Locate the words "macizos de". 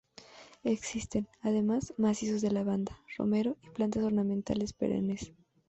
1.99-2.49